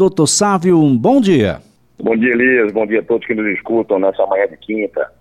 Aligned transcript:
Doutor 0.00 0.26
Sávio, 0.26 0.82
um 0.82 0.96
bom 0.96 1.20
dia. 1.20 1.60
Bom 2.02 2.16
dia, 2.16 2.32
Elias. 2.32 2.72
Bom 2.72 2.86
dia 2.86 3.00
a 3.00 3.02
todos 3.02 3.26
que 3.26 3.34
nos 3.34 3.46
escutam 3.48 3.98
nessa 3.98 4.24
manhã 4.24 4.48
de 4.48 4.56
quinta. 4.56 5.12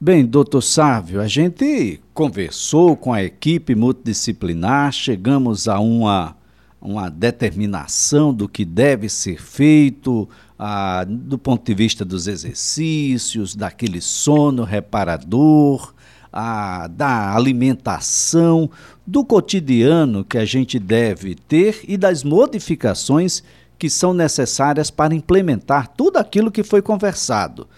Bem, 0.00 0.24
doutor 0.24 0.62
Sávio, 0.62 1.20
a 1.20 1.28
gente 1.28 2.00
conversou 2.14 2.96
com 2.96 3.12
a 3.12 3.22
equipe 3.22 3.74
multidisciplinar, 3.74 4.90
chegamos 4.90 5.68
a 5.68 5.78
uma, 5.80 6.34
uma 6.80 7.10
determinação 7.10 8.32
do 8.32 8.48
que 8.48 8.64
deve 8.64 9.10
ser 9.10 9.38
feito, 9.38 10.26
ah, 10.58 11.04
do 11.06 11.36
ponto 11.36 11.66
de 11.66 11.74
vista 11.74 12.02
dos 12.02 12.26
exercícios, 12.26 13.54
daquele 13.54 14.00
sono 14.00 14.64
reparador, 14.64 15.92
ah, 16.32 16.88
da 16.88 17.36
alimentação, 17.36 18.70
do 19.06 19.26
cotidiano 19.26 20.24
que 20.24 20.38
a 20.38 20.46
gente 20.46 20.78
deve 20.78 21.34
ter 21.34 21.80
e 21.86 21.98
das 21.98 22.24
modificações 22.24 23.40
que 23.40 23.61
são 23.90 24.12
necessárias 24.14 24.90
para 24.90 25.14
implementar 25.14 25.88
tudo 25.88 26.18
aquilo 26.18 26.50
que 26.50 26.62
foi 26.62 26.82
conversado. 26.82 27.68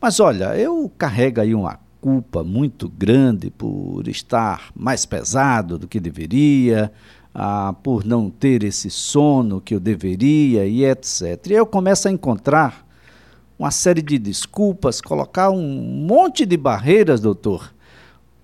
Mas 0.00 0.20
olha, 0.20 0.56
eu 0.56 0.90
carrego 0.96 1.40
aí 1.40 1.54
uma 1.54 1.78
culpa 2.00 2.42
muito 2.42 2.88
grande 2.88 3.50
por 3.50 4.08
estar 4.08 4.70
mais 4.74 5.04
pesado 5.04 5.78
do 5.78 5.86
que 5.86 6.00
deveria, 6.00 6.90
ah, 7.34 7.74
por 7.82 8.04
não 8.04 8.30
ter 8.30 8.64
esse 8.64 8.90
sono 8.90 9.60
que 9.60 9.74
eu 9.74 9.80
deveria 9.80 10.66
e 10.66 10.84
etc. 10.84 11.46
E 11.48 11.52
eu 11.52 11.66
começo 11.66 12.08
a 12.08 12.10
encontrar 12.10 12.86
uma 13.58 13.70
série 13.70 14.00
de 14.00 14.18
desculpas, 14.18 15.00
colocar 15.02 15.50
um 15.50 15.62
monte 15.62 16.46
de 16.46 16.56
barreiras, 16.56 17.20
doutor, 17.20 17.70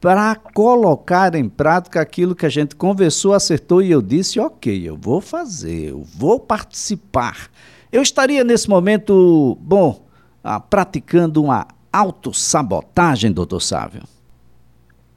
para 0.06 0.36
colocar 0.36 1.34
em 1.34 1.48
prática 1.48 2.00
aquilo 2.00 2.36
que 2.36 2.46
a 2.46 2.48
gente 2.48 2.76
conversou, 2.76 3.32
acertou 3.32 3.82
e 3.82 3.90
eu 3.90 4.00
disse: 4.00 4.38
ok, 4.38 4.88
eu 4.88 4.96
vou 4.96 5.20
fazer, 5.20 5.90
eu 5.90 6.04
vou 6.16 6.38
participar. 6.38 7.48
Eu 7.92 8.02
estaria 8.02 8.44
nesse 8.44 8.70
momento, 8.70 9.58
bom, 9.60 10.08
ah, 10.44 10.60
praticando 10.60 11.42
uma 11.42 11.66
autossabotagem, 11.92 13.32
doutor 13.32 13.58
Sávio? 13.58 14.02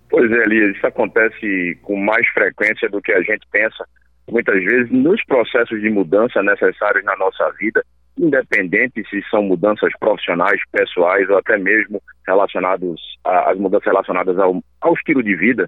Pois 0.10 0.32
é, 0.32 0.44
Elias, 0.46 0.76
isso 0.76 0.88
acontece 0.88 1.78
com 1.84 1.96
mais 1.96 2.28
frequência 2.30 2.90
do 2.90 3.00
que 3.00 3.12
a 3.12 3.22
gente 3.22 3.46
pensa. 3.52 3.88
Muitas 4.28 4.56
vezes, 4.64 4.92
nos 4.92 5.24
processos 5.26 5.80
de 5.82 5.90
mudança 5.92 6.42
necessários 6.42 7.06
na 7.06 7.16
nossa 7.16 7.48
vida, 7.60 7.86
independente 8.20 9.04
se 9.10 9.22
são 9.30 9.42
mudanças 9.42 9.92
profissionais, 10.00 10.62
pessoais 10.72 11.30
ou 11.30 11.38
até 11.38 11.58
mesmo 11.58 12.02
relacionados 12.28 13.02
às 13.24 13.58
mudanças 13.58 13.88
relacionadas 13.88 14.38
ao, 14.38 14.62
ao 14.82 14.94
estilo 14.94 15.24
de 15.24 15.36
vida, 15.36 15.68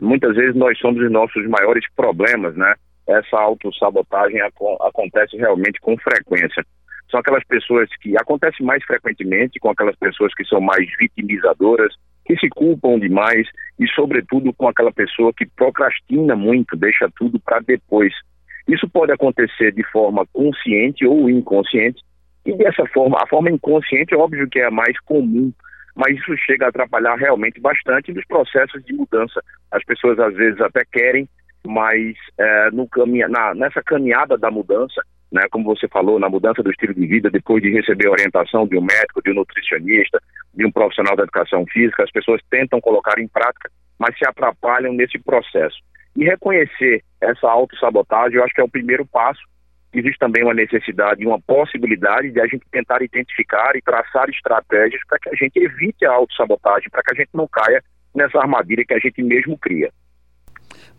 muitas 0.00 0.34
vezes 0.34 0.54
nós 0.54 0.76
somos 0.78 1.02
os 1.02 1.10
nossos 1.10 1.46
maiores 1.48 1.84
problemas, 1.94 2.56
né? 2.56 2.74
Essa 3.08 3.38
autossabotagem 3.38 4.40
acontece 4.40 5.36
realmente 5.36 5.80
com 5.80 5.96
frequência 5.98 6.62
são 7.12 7.20
aquelas 7.20 7.44
pessoas 7.44 7.88
que 8.00 8.16
acontece 8.16 8.62
mais 8.62 8.82
frequentemente 8.84 9.60
com 9.60 9.68
aquelas 9.68 9.94
pessoas 9.96 10.34
que 10.34 10.46
são 10.46 10.62
mais 10.62 10.88
vitimizadoras, 10.98 11.94
que 12.24 12.34
se 12.38 12.48
culpam 12.48 12.98
demais 12.98 13.46
e, 13.78 13.86
sobretudo, 13.88 14.52
com 14.54 14.66
aquela 14.66 14.90
pessoa 14.90 15.30
que 15.36 15.46
procrastina 15.54 16.34
muito, 16.34 16.74
deixa 16.74 17.08
tudo 17.14 17.38
para 17.38 17.60
depois. 17.60 18.14
Isso 18.68 18.88
pode 18.88 19.12
acontecer 19.12 19.72
de 19.72 19.82
forma 19.90 20.26
consciente 20.32 21.06
ou 21.06 21.28
inconsciente, 21.28 22.02
e 22.44 22.56
dessa 22.56 22.84
forma, 22.86 23.18
a 23.22 23.26
forma 23.26 23.50
inconsciente 23.50 24.14
óbvio 24.14 24.48
que 24.48 24.58
é 24.58 24.66
a 24.66 24.70
mais 24.70 24.98
comum, 25.00 25.52
mas 25.94 26.16
isso 26.16 26.36
chega 26.38 26.66
a 26.66 26.68
atrapalhar 26.68 27.16
realmente 27.16 27.60
bastante 27.60 28.12
nos 28.12 28.24
processos 28.26 28.82
de 28.84 28.94
mudança. 28.94 29.40
As 29.70 29.84
pessoas 29.84 30.18
às 30.18 30.34
vezes 30.34 30.60
até 30.60 30.82
querem, 30.90 31.28
mas 31.66 32.16
é, 32.38 32.70
no 32.72 32.88
caminha, 32.88 33.28
na, 33.28 33.54
nessa 33.54 33.82
caminhada 33.82 34.36
da 34.36 34.50
mudança, 34.50 35.02
né, 35.30 35.42
como 35.50 35.64
você 35.64 35.88
falou, 35.88 36.18
na 36.18 36.28
mudança 36.28 36.62
do 36.62 36.70
estilo 36.70 36.94
de 36.94 37.06
vida, 37.06 37.30
depois 37.30 37.62
de 37.62 37.70
receber 37.70 38.08
orientação 38.08 38.66
de 38.66 38.76
um 38.76 38.82
médico, 38.82 39.22
de 39.22 39.30
um 39.30 39.34
nutricionista, 39.34 40.20
de 40.54 40.66
um 40.66 40.70
profissional 40.70 41.16
da 41.16 41.22
educação 41.22 41.64
física, 41.66 42.02
as 42.02 42.10
pessoas 42.10 42.40
tentam 42.50 42.80
colocar 42.80 43.18
em 43.18 43.28
prática, 43.28 43.70
mas 43.98 44.16
se 44.18 44.26
atrapalham 44.28 44.92
nesse 44.92 45.18
processo. 45.18 45.78
E 46.16 46.24
reconhecer 46.24 47.02
essa 47.20 47.48
autossabotagem, 47.48 48.36
eu 48.36 48.44
acho 48.44 48.54
que 48.54 48.60
é 48.60 48.64
o 48.64 48.68
primeiro 48.68 49.06
passo. 49.06 49.40
Existe 49.92 50.18
também 50.18 50.42
uma 50.42 50.54
necessidade, 50.54 51.26
uma 51.26 51.40
possibilidade 51.40 52.30
de 52.30 52.40
a 52.40 52.46
gente 52.46 52.64
tentar 52.70 53.02
identificar 53.02 53.76
e 53.76 53.82
traçar 53.82 54.28
estratégias 54.30 55.00
para 55.06 55.18
que 55.18 55.28
a 55.28 55.34
gente 55.34 55.58
evite 55.58 56.04
a 56.04 56.12
autossabotagem, 56.12 56.88
para 56.90 57.02
que 57.02 57.12
a 57.12 57.16
gente 57.16 57.30
não 57.34 57.46
caia 57.46 57.82
nessa 58.14 58.38
armadilha 58.38 58.84
que 58.86 58.94
a 58.94 58.98
gente 58.98 59.22
mesmo 59.22 59.56
cria. 59.58 59.90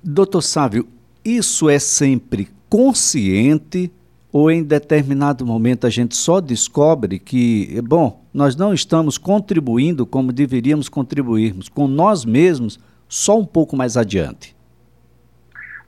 Doutor 0.04 0.42
Sávio, 0.42 0.88
isso 1.26 1.70
é 1.70 1.80
sempre 1.80 2.48
consciente 2.70 3.92
ou 4.32 4.50
em 4.50 4.64
determinado 4.64 5.46
momento 5.46 5.86
a 5.86 5.92
gente 5.92 6.16
só 6.16 6.42
descobre 6.42 7.20
que, 7.20 7.80
bom, 7.84 8.26
nós 8.34 8.56
não 8.56 8.74
estamos 8.74 9.18
contribuindo 9.18 10.08
como 10.08 10.34
deveríamos 10.34 10.90
contribuirmos 10.90 11.70
com 11.70 11.88
nós 11.88 12.26
mesmos 12.26 12.80
só 13.08 13.38
um 13.38 13.46
pouco 13.46 13.78
mais 13.78 13.96
adiante? 13.96 14.56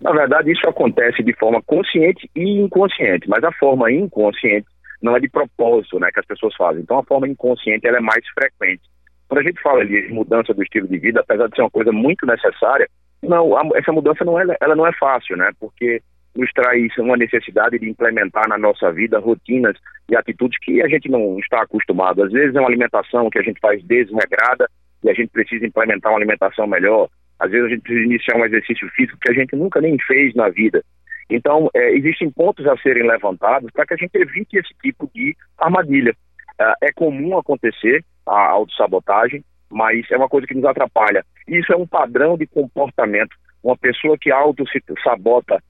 Na 0.02 0.12
verdade, 0.12 0.52
isso 0.52 0.68
acontece 0.68 1.24
de 1.24 1.34
forma 1.34 1.62
consciente 1.64 2.30
e 2.36 2.60
inconsciente, 2.60 3.28
mas 3.30 3.44
a 3.44 3.52
forma 3.54 3.92
inconsciente 3.92 4.68
não 5.02 5.16
é 5.16 5.20
de 5.20 5.30
propósito, 5.30 6.00
né, 6.00 6.10
que 6.12 6.20
as 6.20 6.26
pessoas 6.26 6.56
fazem. 6.56 6.82
Então, 6.82 7.00
a 7.00 7.04
forma 7.04 7.28
inconsciente 7.28 7.88
ela 7.88 7.98
é 7.98 8.02
mais 8.02 8.26
frequente. 8.30 8.84
Quando 9.28 9.40
a 9.40 9.44
gente 9.44 9.62
fala 9.62 9.86
de 9.86 10.08
mudança 10.10 10.54
do 10.54 10.64
estilo 10.64 10.88
de 10.88 10.98
vida, 10.98 11.22
apesar 11.22 11.48
de 11.48 11.56
ser 11.56 11.62
uma 11.62 11.72
coisa 11.72 11.92
muito 11.92 12.26
necessária, 12.26 12.88
não, 13.24 13.58
a, 13.58 13.64
essa 13.76 13.92
mudança 13.92 14.24
não 14.24 14.40
é, 14.40 14.46
ela 14.62 14.76
não 14.76 14.86
é 14.86 14.94
fácil, 14.94 15.36
né? 15.38 15.52
Porque 15.60 16.02
nos 16.36 16.52
traz 16.52 16.96
uma 16.98 17.16
necessidade 17.16 17.80
de 17.80 17.90
implementar 17.90 18.48
na 18.48 18.58
nossa 18.58 18.92
vida 18.92 19.20
rotinas 19.20 19.78
e 20.10 20.16
atitudes 20.16 20.60
que 20.60 20.82
a 20.82 20.88
gente 20.88 21.10
não 21.10 21.40
está 21.40 21.62
acostumado. 21.62 22.24
Às 22.24 22.32
vezes 22.32 22.56
é 22.56 22.60
uma 22.60 22.68
alimentação 22.68 23.30
que 23.30 23.40
a 23.40 23.44
gente 23.44 23.60
faz 23.60 23.82
desregrada 23.84 24.70
e 25.04 25.10
a 25.10 25.14
gente 25.14 25.30
precisa 25.30 25.66
implementar 25.66 26.12
uma 26.12 26.20
alimentação 26.20 26.68
melhor. 26.68 27.08
Às 27.40 27.52
vezes 27.52 27.66
a 27.66 27.70
gente 27.70 27.82
precisa 27.82 28.06
iniciar 28.06 28.38
um 28.38 28.46
exercício 28.46 28.88
físico 28.90 29.18
que 29.22 29.32
a 29.32 29.34
gente 29.34 29.56
nunca 29.56 29.82
nem 29.82 29.98
fez 30.00 30.34
na 30.36 30.50
vida. 30.50 30.84
Então, 31.30 31.70
é, 31.74 31.92
existem 31.92 32.30
pontos 32.30 32.66
a 32.68 32.78
serem 32.78 33.08
levantados 33.08 33.70
para 33.72 33.86
que 33.86 33.94
a 33.94 33.98
gente 33.98 34.16
evite 34.16 34.58
esse 34.58 34.74
tipo 34.82 35.10
de 35.14 35.36
armadilha. 35.58 36.16
É, 36.60 36.88
é 36.88 36.92
comum 36.94 37.38
acontecer 37.38 38.04
a 38.26 38.50
autossabotagem, 38.50 39.44
mas 39.70 40.06
é 40.12 40.18
uma 40.18 40.30
coisa 40.30 40.48
que 40.48 40.56
nos 40.56 40.66
atrapalha. 40.66 41.24
Isso 41.48 41.74
é 41.74 41.76
um 41.76 41.88
padrão 41.88 42.38
de 42.38 42.48
comportamento. 42.48 43.36
Uma 43.64 43.78
pessoa 43.78 44.18
que 44.20 44.32
auto-sabota 44.32 45.62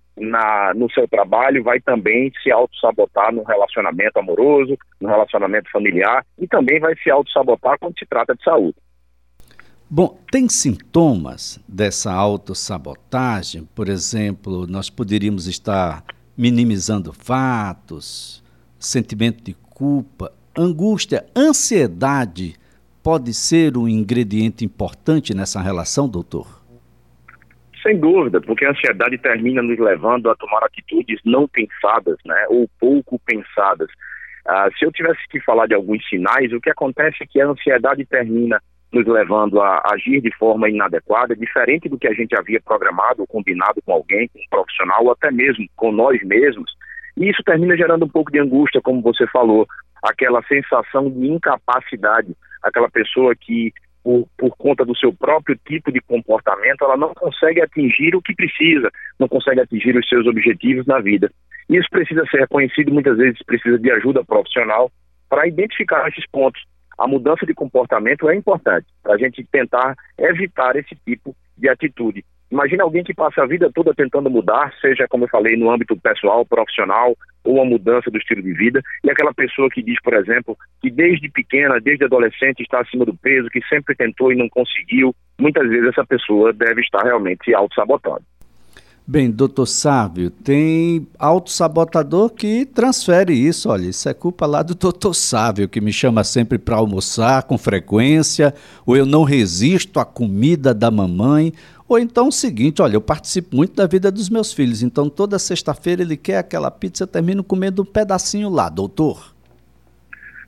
no 0.76 0.90
seu 0.92 1.08
trabalho 1.08 1.64
vai 1.64 1.80
também 1.82 2.32
se 2.42 2.52
auto-sabotar 2.52 3.34
no 3.34 3.44
relacionamento 3.44 4.18
amoroso, 4.18 4.78
no 5.00 5.09
relacionamento 5.09 5.70
familiar 5.70 6.26
e 6.40 6.47
também 6.47 6.80
vai 6.80 6.96
se 6.96 7.09
auto-sabotar 7.09 7.78
quando 7.80 7.97
se 8.00 8.06
trata 8.06 8.34
de 8.34 8.44
saúde. 8.44 8.76
Bom, 9.98 10.20
tem 10.30 10.50
sintomas 10.50 11.58
dessa 11.66 12.12
autossabotagem? 12.12 13.66
Por 13.74 13.88
exemplo, 13.88 14.68
nós 14.68 14.90
poderíamos 14.90 15.48
estar 15.48 16.04
minimizando 16.38 17.14
fatos, 17.14 18.44
sentimento 18.78 19.42
de 19.42 19.54
culpa, 19.54 20.34
angústia, 20.54 21.26
ansiedade 21.34 22.56
pode 23.02 23.34
ser 23.34 23.78
um 23.78 23.88
ingrediente 23.88 24.66
importante 24.66 25.34
nessa 25.34 25.62
relação, 25.62 26.10
doutor? 26.10 26.62
Sem 27.82 27.98
dúvida, 27.98 28.42
porque 28.42 28.66
a 28.66 28.72
ansiedade 28.72 29.18
termina 29.18 29.62
nos 29.62 29.80
levando 29.80 30.30
a 30.30 30.36
tomar 30.36 30.62
atitudes 30.66 31.22
não 31.24 31.48
pensadas, 31.48 32.18
né, 32.26 32.46
ou 32.50 32.70
pouco 32.82 33.18
pensadas. 33.20 33.88
Ah, 34.46 34.68
se 34.78 34.84
eu 34.84 34.92
tivesse 34.92 35.22
que 35.30 35.40
falar 35.40 35.68
de 35.68 35.74
alguns 35.74 36.06
sinais, 36.10 36.52
o 36.52 36.60
que 36.60 36.70
acontece 36.70 37.24
é 37.24 37.26
que 37.26 37.40
a 37.40 37.48
ansiedade 37.48 38.06
termina 38.06 38.62
nos 38.91 39.06
levando 39.06 39.62
a 39.62 39.81
agir 39.91 40.22
de 40.22 40.34
forma 40.38 40.69
inadequada, 40.69 41.35
diferente 41.35 41.90
do 41.90 41.97
que 41.97 42.07
a 42.07 42.13
gente 42.13 42.38
havia 42.38 42.62
programado 42.62 43.22
ou 43.22 43.28
combinado 43.28 43.81
com 43.85 43.91
alguém, 43.91 44.28
com 44.29 44.40
um 44.40 44.50
profissional, 44.50 45.03
ou 45.03 45.12
até 45.12 45.31
mesmo 45.31 45.66
com 45.75 45.91
nós 45.91 46.22
mesmos. 46.23 46.72
E 47.18 47.29
isso 47.29 47.44
termina 47.44 47.75
gerando 47.75 48.06
um 48.06 48.09
pouco 48.09 48.31
de 48.31 48.40
angústia, 48.40 48.81
como 48.81 49.01
você 49.01 49.25
falou, 49.28 49.67
aquela 50.03 50.41
sensação 50.43 51.09
de 51.09 51.28
incapacidade, 51.28 52.35
aquela 52.64 52.90
pessoa 52.90 53.35
que 53.35 53.73
por, 54.03 54.28
por 54.37 54.55
conta 54.55 54.85
do 54.85 54.96
seu 54.96 55.11
próprio 55.11 55.58
tipo 55.67 55.91
de 55.91 55.99
comportamento, 55.99 56.84
ela 56.84 56.96
não 56.96 57.11
consegue 57.16 57.59
atingir 57.59 58.16
o 58.16 58.22
que 58.22 58.35
precisa, 58.35 58.91
não 59.20 59.28
consegue 59.28 59.61
atingir 59.61 59.97
os 59.97 60.08
seus 60.08 60.28
objetivos 60.28 60.85
na 60.85 60.99
vida. 60.99 61.31
Isso 61.67 61.88
precisa 61.90 62.23
ser 62.29 62.41
reconhecido, 62.41 62.93
muitas 62.93 63.17
vezes 63.17 63.43
precisa 63.43 63.79
de 63.79 63.90
ajuda 63.91 64.23
profissional 64.23 64.91
para 65.28 65.47
identificar 65.47 66.08
esses 66.08 66.26
pontos. 66.29 66.61
A 66.97 67.08
mudança 67.08 67.46
de 67.46 67.53
comportamento 67.53 68.30
é 68.30 68.36
importante 68.36 68.88
para 69.03 69.16
a 69.16 69.18
gente 69.18 69.44
tentar 69.52 69.96
evitar 70.18 70.76
esse 70.76 70.96
tipo 71.06 71.36
de 71.58 71.70
atitude. 71.70 72.24
Imagina 72.52 72.84
alguém 72.84 73.03
que 73.03 73.14
passa 73.14 73.42
a 73.42 73.47
vida 73.47 73.72
toda 73.74 73.94
tentando 73.94 74.30
mudar, 74.30 74.72
seja, 74.80 75.08
como 75.09 75.26
eu 75.26 75.30
falei, 75.30 75.58
no 75.58 75.70
âmbito 75.72 75.96
pessoal, 75.97 76.46
profissional, 76.46 77.16
ou 77.44 77.56
uma 77.56 77.66
mudança 77.66 78.09
do 78.12 78.18
estilo 78.18 78.42
de 78.42 78.53
vida, 78.53 78.82
e 79.03 79.09
aquela 79.09 79.34
pessoa 79.34 79.70
que 79.70 79.82
diz, 79.82 80.00
por 80.02 80.14
exemplo, 80.14 80.58
que 80.82 80.90
desde 80.90 81.30
pequena, 81.30 81.80
desde 81.82 82.06
adolescente, 82.06 82.62
está 82.62 82.80
acima 82.80 83.03
do 83.03 83.16
peso, 83.16 83.50
que 83.50 83.62
sempre 83.68 83.96
tentou 83.96 84.32
e 84.32 84.36
não 84.36 84.48
conseguiu, 84.48 85.14
muitas 85.40 85.68
vezes 85.68 85.90
essa 85.90 86.06
pessoa 86.06 86.53
deve 86.53 86.82
estar 86.82 87.03
realmente 87.03 87.53
auto-sabotando. 87.53 88.24
Bem, 89.07 89.29
doutor 89.29 89.67
Sávio, 89.67 90.31
tem 90.31 91.07
autossabotador 91.19 92.31
que 92.31 92.66
transfere 92.66 93.34
isso. 93.34 93.69
Olha, 93.69 93.85
isso 93.85 94.09
é 94.09 94.16
culpa 94.16 94.47
lá 94.47 94.63
do 94.63 94.73
doutor 94.73 95.13
Sávio, 95.13 95.69
que 95.69 95.79
me 95.79 95.93
chama 95.93 96.23
sempre 96.23 96.57
para 96.57 96.78
almoçar 96.78 97.43
com 97.43 97.55
frequência, 97.55 98.52
ou 98.84 98.97
eu 98.97 99.05
não 99.05 99.23
resisto 99.23 99.99
à 99.99 100.05
comida 100.05 100.73
da 100.73 100.90
mamãe, 100.90 101.53
ou 101.87 101.99
então 101.99 102.29
o 102.29 102.31
seguinte, 102.31 102.81
olha, 102.81 102.96
eu 102.96 103.02
participo 103.02 103.55
muito 103.55 103.75
da 103.75 103.85
vida 103.85 104.11
dos 104.11 104.28
meus 104.28 104.52
filhos, 104.52 104.81
então 104.81 105.07
toda 105.07 105.37
sexta-feira 105.37 106.02
ele 106.02 106.17
quer 106.17 106.40
aquela 106.40 106.72
pizza, 106.72 107.03
eu 107.03 107.07
termino 107.07 107.43
comendo 107.43 107.84
um 107.84 107.85
pedacinho 107.85 108.49
lá, 108.49 108.69
doutor. 108.69 109.35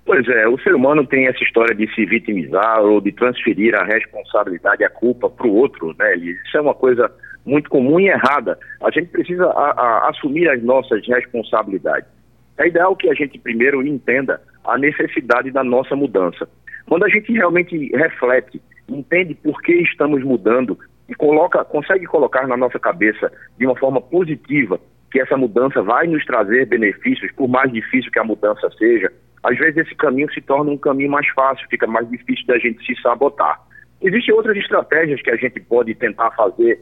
Pois 0.04 0.28
é, 0.30 0.48
o 0.48 0.58
ser 0.62 0.74
humano 0.74 1.06
tem 1.06 1.28
essa 1.28 1.44
história 1.44 1.76
de 1.76 1.94
se 1.94 2.04
vitimizar 2.08 2.82
ou 2.82 3.00
de 3.00 3.12
transferir 3.12 3.76
a 3.76 3.84
responsabilidade, 3.84 4.84
a 4.84 4.90
culpa 4.90 5.30
para 5.30 5.46
o 5.46 5.54
outro, 5.54 5.96
né? 6.00 6.16
Isso 6.16 6.58
é 6.58 6.62
uma 6.62 6.74
coisa 6.74 7.12
muito 7.48 7.70
comum 7.70 8.00
e 8.00 8.10
errada. 8.10 8.60
A 8.84 8.92
gente 8.92 9.08
precisa 9.08 9.46
a, 9.46 9.72
a, 9.72 10.10
assumir 10.10 10.50
as 10.50 10.62
nossas 10.62 11.08
responsabilidades. 11.08 12.08
É 12.58 12.68
ideal 12.68 12.96
que 12.96 13.10
a 13.10 13.14
gente 13.14 13.40
primeiro 13.40 13.86
entenda 13.86 14.42
a 14.66 14.78
necessidade 14.78 15.50
da 15.50 15.64
nossa 15.64 15.96
mudança. 15.96 16.48
Quando 16.88 17.06
a 17.06 17.10
gente 17.10 17.32
realmente 17.32 17.90
reflete, 17.96 18.62
entende 18.90 19.34
por 19.36 19.62
que 19.62 19.74
estamos 19.74 20.24
mudando 20.24 20.78
e 21.08 21.16
coloca, 21.16 21.64
consegue 21.64 22.06
colocar 22.06 22.46
na 22.48 22.58
nossa 22.58 22.78
cabeça 22.78 23.32
de 23.58 23.66
uma 23.66 23.78
forma 23.78 24.02
positiva 24.02 24.80
que 25.10 25.22
essa 25.22 25.38
mudança 25.38 25.82
vai 25.82 26.06
nos 26.06 26.26
trazer 26.26 26.66
benefícios, 26.66 27.32
por 27.32 27.48
mais 27.48 27.72
difícil 27.72 28.12
que 28.12 28.20
a 28.20 28.26
mudança 28.26 28.70
seja, 28.78 29.12
às 29.42 29.58
vezes 29.58 29.78
esse 29.78 29.96
caminho 29.96 30.32
se 30.34 30.42
torna 30.42 30.72
um 30.72 30.78
caminho 30.78 31.10
mais 31.10 31.28
fácil, 31.30 31.66
fica 31.70 31.88
mais 31.88 32.10
difícil 32.10 32.46
da 32.46 32.58
gente 32.60 32.86
se 32.86 33.02
sabotar. 33.02 33.62
Existem 34.02 34.36
outras 34.36 34.58
estratégias 34.58 35.22
que 35.22 35.32
a 35.32 35.38
gente 35.38 35.62
pode 35.62 35.96
tentar 35.96 36.32
fazer 36.32 36.80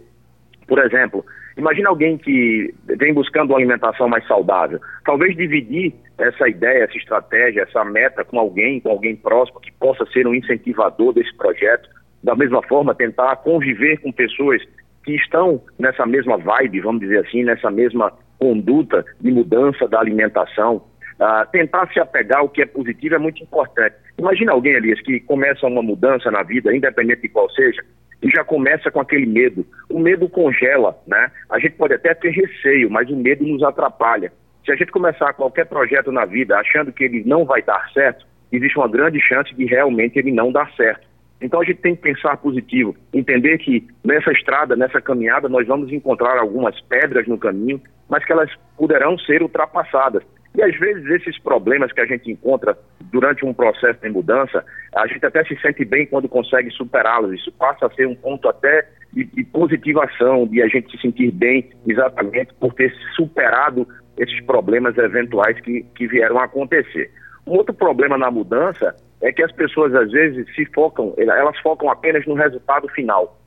por 0.67 0.79
exemplo, 0.79 1.25
imagine 1.57 1.87
alguém 1.87 2.17
que 2.17 2.73
vem 2.97 3.13
buscando 3.13 3.51
uma 3.51 3.57
alimentação 3.57 4.07
mais 4.07 4.25
saudável. 4.27 4.79
Talvez 5.03 5.35
dividir 5.35 5.93
essa 6.17 6.47
ideia, 6.49 6.83
essa 6.83 6.97
estratégia, 6.97 7.61
essa 7.61 7.83
meta 7.85 8.23
com 8.23 8.39
alguém, 8.39 8.79
com 8.79 8.89
alguém 8.89 9.15
próximo 9.15 9.59
que 9.59 9.71
possa 9.73 10.05
ser 10.07 10.27
um 10.27 10.33
incentivador 10.33 11.13
desse 11.13 11.35
projeto. 11.35 11.89
Da 12.23 12.35
mesma 12.35 12.61
forma, 12.63 12.95
tentar 12.95 13.35
conviver 13.37 13.97
com 14.01 14.11
pessoas 14.11 14.61
que 15.03 15.15
estão 15.15 15.61
nessa 15.77 16.05
mesma 16.05 16.37
vibe, 16.37 16.81
vamos 16.81 17.01
dizer 17.01 17.19
assim, 17.19 17.43
nessa 17.43 17.69
mesma 17.69 18.11
conduta 18.39 19.05
de 19.21 19.31
mudança 19.31 19.87
da 19.87 19.99
alimentação. 19.99 20.81
Uh, 21.19 21.49
tentar 21.51 21.87
se 21.93 21.99
apegar 21.99 22.39
ao 22.39 22.49
que 22.49 22.61
é 22.61 22.65
positivo 22.65 23.15
é 23.15 23.17
muito 23.17 23.41
importante. 23.41 23.95
Imagina 24.17 24.51
alguém, 24.51 24.73
Elias, 24.73 24.99
que 25.01 25.19
começa 25.21 25.65
uma 25.65 25.81
mudança 25.81 26.29
na 26.29 26.43
vida, 26.43 26.75
independente 26.75 27.21
de 27.21 27.29
qual 27.29 27.49
seja, 27.51 27.81
e 28.21 28.29
já 28.29 28.43
começa 28.43 28.91
com 28.91 28.99
aquele 28.99 29.25
medo. 29.25 29.65
O 29.89 29.99
medo 29.99 30.27
congela, 30.27 30.97
né? 31.07 31.31
A 31.49 31.59
gente 31.59 31.75
pode 31.75 31.93
até 31.93 32.13
ter 32.13 32.31
receio, 32.31 32.89
mas 32.89 33.09
o 33.09 33.15
medo 33.15 33.45
nos 33.45 33.63
atrapalha. 33.63 34.31
Se 34.65 34.71
a 34.71 34.75
gente 34.75 34.91
começar 34.91 35.33
qualquer 35.33 35.65
projeto 35.67 36.11
na 36.11 36.25
vida 36.25 36.57
achando 36.57 36.91
que 36.91 37.03
ele 37.03 37.23
não 37.25 37.45
vai 37.45 37.61
dar 37.61 37.89
certo, 37.93 38.25
existe 38.51 38.77
uma 38.77 38.87
grande 38.87 39.19
chance 39.21 39.53
de 39.53 39.65
realmente 39.65 40.17
ele 40.17 40.31
não 40.31 40.51
dar 40.51 40.71
certo. 40.75 41.05
Então 41.39 41.61
a 41.61 41.63
gente 41.63 41.81
tem 41.81 41.95
que 41.95 42.01
pensar 42.01 42.37
positivo, 42.37 42.95
entender 43.13 43.57
que 43.59 43.85
nessa 44.03 44.31
estrada, 44.31 44.75
nessa 44.75 45.01
caminhada, 45.01 45.47
nós 45.47 45.67
vamos 45.67 45.91
encontrar 45.91 46.39
algumas 46.39 46.79
pedras 46.81 47.27
no 47.27 47.37
caminho, 47.37 47.79
mas 48.09 48.25
que 48.25 48.31
elas 48.31 48.49
poderão 48.77 49.17
ser 49.19 49.43
ultrapassadas. 49.43 50.23
E 50.55 50.63
às 50.63 50.75
vezes 50.77 51.05
esses 51.07 51.37
problemas 51.39 51.91
que 51.91 51.99
a 51.99 52.05
gente 52.05 52.31
encontra 52.31 52.77
durante 53.11 53.45
um 53.45 53.53
processo 53.53 53.99
de 54.01 54.09
mudança, 54.09 54.63
a 54.95 55.05
gente 55.05 55.25
até 55.25 55.43
se 55.43 55.59
sente 55.61 55.83
bem 55.83 56.05
quando 56.05 56.29
consegue 56.29 56.71
superá-los. 56.71 57.33
Isso 57.33 57.51
passa 57.51 57.85
a 57.85 57.89
ser 57.91 58.07
um 58.07 58.15
ponto 58.15 58.47
até 58.47 58.87
de, 59.11 59.25
de, 59.25 59.43
positivação, 59.43 60.47
de 60.47 60.61
a 60.61 60.67
gente 60.67 60.91
se 60.91 61.01
sentir 61.01 61.31
bem 61.31 61.69
exatamente 61.85 62.53
por 62.53 62.73
ter 62.73 62.93
superado 63.15 63.85
esses 64.17 64.39
problemas 64.45 64.97
eventuais 64.97 65.59
que, 65.59 65.83
que 65.95 66.07
vieram 66.07 66.39
a 66.39 66.45
acontecer. 66.45 67.11
Um 67.45 67.57
outro 67.57 67.73
problema 67.73 68.17
na 68.17 68.31
mudança 68.31 68.95
é 69.21 69.31
que 69.33 69.43
as 69.43 69.51
pessoas 69.51 69.93
às 69.93 70.09
vezes 70.09 70.47
se 70.55 70.65
focam, 70.67 71.13
elas 71.17 71.59
focam 71.59 71.89
apenas 71.89 72.25
no 72.25 72.33
resultado 72.33 72.87
final. 72.89 73.37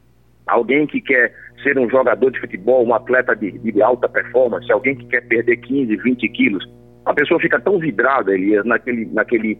Alguém 0.46 0.86
que 0.86 1.00
quer 1.00 1.34
ser 1.62 1.78
um 1.78 1.88
jogador 1.88 2.30
de 2.30 2.40
futebol, 2.40 2.86
um 2.86 2.94
atleta 2.94 3.34
de, 3.34 3.52
de 3.52 3.82
alta 3.82 4.08
performance, 4.08 4.70
alguém 4.70 4.94
que 4.96 5.06
quer 5.06 5.26
perder 5.26 5.56
15, 5.58 5.96
20 5.96 6.28
quilos, 6.30 6.78
a 7.08 7.14
pessoa 7.14 7.40
fica 7.40 7.58
tão 7.58 7.78
vidrada, 7.78 8.34
Elias, 8.34 8.66
naquele, 8.66 9.06
naquele, 9.06 9.58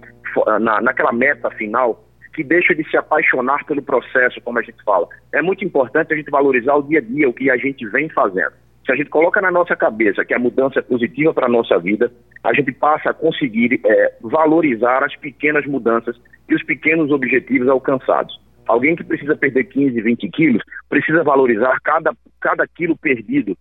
na, 0.61 0.83
naquela 0.83 1.13
meta 1.13 1.51
final, 1.53 2.05
que 2.35 2.45
deixa 2.45 2.75
de 2.75 2.89
se 2.91 2.97
apaixonar 2.97 3.65
pelo 3.65 3.83
processo, 3.83 4.39
como 4.43 4.59
a 4.59 4.63
gente 4.63 4.83
fala. 4.85 5.09
É 5.33 5.41
muito 5.41 5.65
importante 5.65 6.13
a 6.13 6.17
gente 6.17 6.31
valorizar 6.31 6.75
o 6.75 6.83
dia 6.83 6.99
a 6.99 7.03
dia, 7.03 7.27
o 7.27 7.33
que 7.33 7.51
a 7.51 7.57
gente 7.57 7.87
vem 7.89 8.11
fazendo. 8.11 8.53
Se 8.85 8.93
a 8.93 8.97
gente 8.97 9.09
coloca 9.09 9.41
na 9.41 9.51
nossa 9.51 9.75
cabeça 9.75 10.27
que 10.27 10.35
a 10.35 10.39
mudança 10.39 10.81
é 10.81 10.83
positiva 10.83 11.33
para 11.33 11.47
a 11.47 11.49
nossa 11.49 11.79
vida, 11.79 12.13
a 12.45 12.53
gente 12.53 12.71
passa 12.71 13.11
a 13.11 13.15
conseguir 13.15 13.81
é, 13.83 14.15
valorizar 14.21 15.03
as 15.03 15.17
pequenas 15.17 15.65
mudanças 15.65 16.21
e 16.51 16.55
os 16.55 16.63
pequenos 16.63 17.11
objetivos 17.11 17.67
alcançados. 17.67 18.39
Alguém 18.67 18.95
que 18.95 19.05
precisa 19.05 19.35
perder 19.35 19.65
15, 19.65 20.03
20 20.03 20.29
quilos, 20.29 20.63
precisa 20.91 21.25
valorizar 21.25 21.79
cada, 21.83 22.13
cada 22.39 22.67
quilo 22.67 22.95
perdido, 22.95 23.57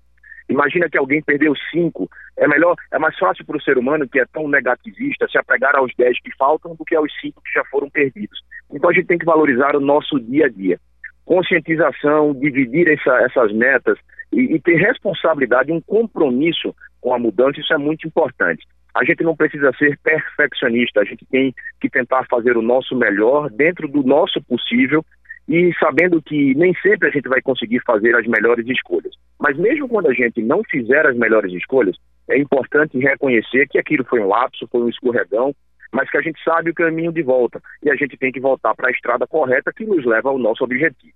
Imagina 0.50 0.90
que 0.90 0.98
alguém 0.98 1.22
perdeu 1.22 1.54
cinco. 1.72 2.10
É 2.38 2.48
melhor, 2.48 2.76
é 2.92 2.98
mais 2.98 3.18
fácil 3.18 3.46
para 3.46 3.58
o 3.58 3.62
ser 3.62 3.78
humano 3.78 4.08
que 4.08 4.20
é 4.20 4.26
tão 4.26 4.48
negativista 4.48 5.28
se 5.28 5.38
apegar 5.38 5.76
aos 5.76 5.92
dez 5.98 6.20
que 6.22 6.36
faltam 6.36 6.76
do 6.76 6.86
que 6.86 6.96
aos 6.96 7.12
cinco 7.20 7.42
que 7.42 7.52
já 7.54 7.64
foram 7.66 7.90
perdidos. 7.90 8.40
Então 8.72 8.90
a 8.90 8.94
gente 8.94 9.08
tem 9.08 9.18
que 9.18 9.26
valorizar 9.26 9.76
o 9.76 9.82
nosso 9.82 10.20
dia 10.20 10.46
a 10.46 10.50
dia. 10.50 10.80
Conscientização, 11.26 12.34
dividir 12.34 12.88
essa, 12.88 13.18
essas 13.24 13.52
metas 13.54 13.98
e, 14.32 14.56
e 14.56 14.62
ter 14.62 14.76
responsabilidade, 14.76 15.72
um 15.72 15.82
compromisso 15.82 16.74
com 17.02 17.14
a 17.14 17.20
mudança, 17.20 17.60
isso 17.60 17.74
é 17.74 17.78
muito 17.78 18.08
importante. 18.08 18.66
A 18.96 19.04
gente 19.04 19.24
não 19.24 19.36
precisa 19.36 19.72
ser 19.78 20.00
perfeccionista, 20.00 21.02
a 21.02 21.04
gente 21.04 21.26
tem 21.26 21.54
que 21.80 21.90
tentar 21.90 22.26
fazer 22.30 22.58
o 22.58 22.62
nosso 22.62 22.96
melhor 22.96 23.50
dentro 23.50 23.88
do 23.88 24.02
nosso 24.02 24.42
possível 24.42 25.06
e 25.48 25.74
sabendo 25.80 26.22
que 26.22 26.54
nem 26.56 26.74
sempre 26.82 27.08
a 27.08 27.12
gente 27.12 27.30
vai 27.30 27.42
conseguir 27.42 27.82
fazer 27.86 28.16
as 28.16 28.28
melhores 28.28 28.68
escolhas. 28.68 29.14
Mas 29.40 29.58
mesmo 29.58 29.88
quando 29.88 30.08
a 30.08 30.14
gente 30.14 30.42
não 30.42 30.62
fizer 30.70 31.06
as 31.06 31.16
melhores 31.16 31.54
escolhas, 31.54 31.96
é 32.30 32.38
importante 32.38 32.98
reconhecer 32.98 33.68
que 33.70 33.80
aquilo 33.80 34.04
foi 34.04 34.20
um 34.20 34.28
lapso, 34.28 34.68
foi 34.70 34.82
um 34.82 34.90
escorregão, 34.90 35.56
mas 35.92 36.10
que 36.10 36.18
a 36.18 36.22
gente 36.22 36.44
sabe 36.44 36.72
o 36.72 36.74
caminho 36.74 37.14
de 37.14 37.22
volta 37.22 37.62
e 37.82 37.90
a 37.90 37.96
gente 37.96 38.18
tem 38.18 38.32
que 38.32 38.42
voltar 38.42 38.76
para 38.76 38.90
a 38.90 38.92
estrada 38.92 39.26
correta 39.26 39.72
que 39.74 39.86
nos 39.86 40.06
leva 40.06 40.30
ao 40.30 40.38
nosso 40.38 40.64
objetivo. 40.64 41.14